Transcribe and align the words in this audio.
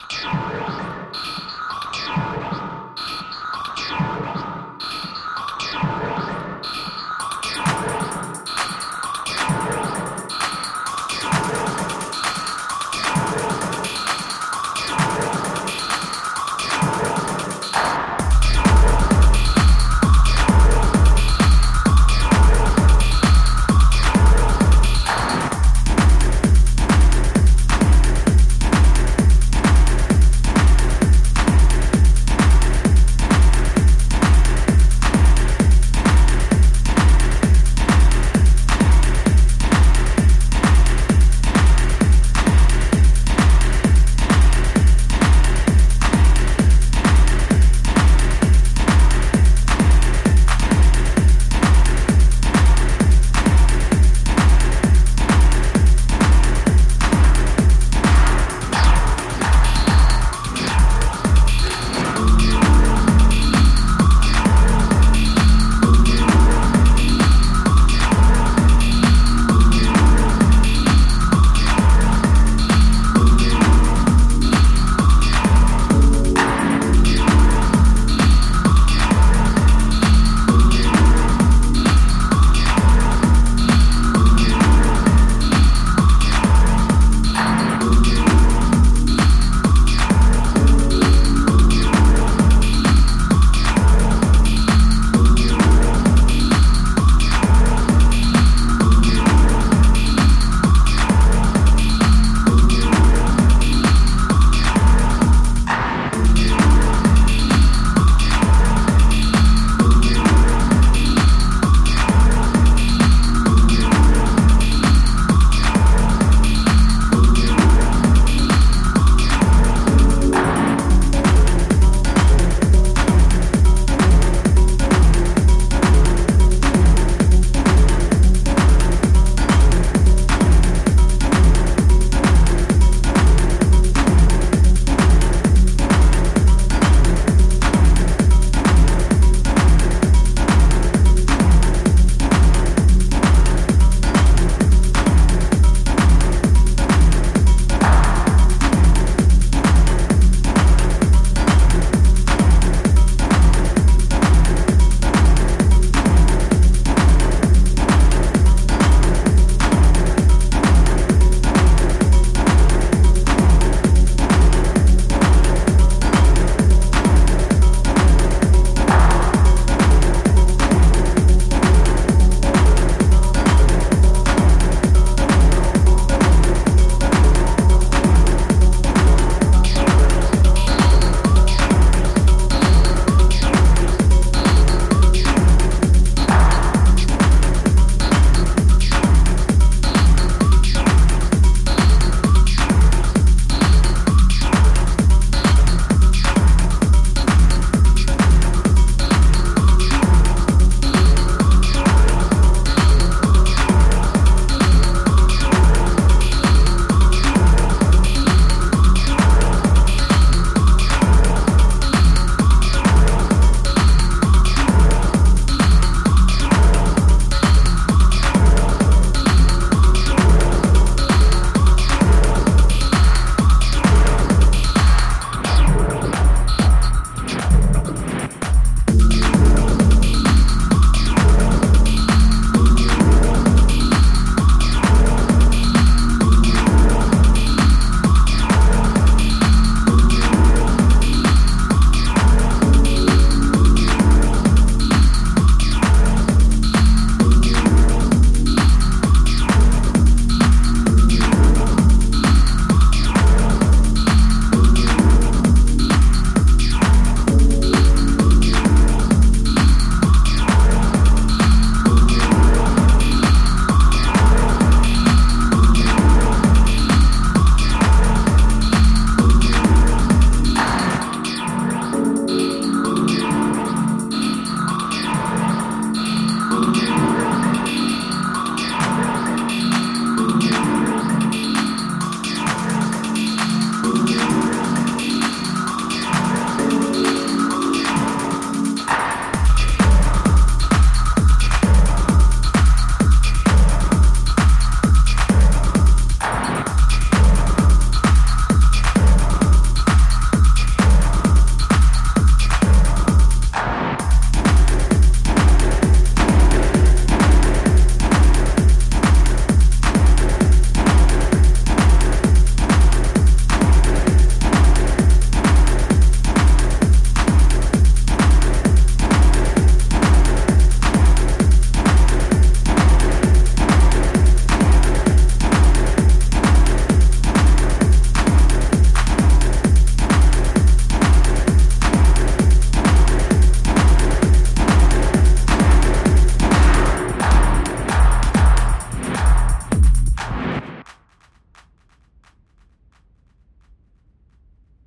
you 0.00 0.67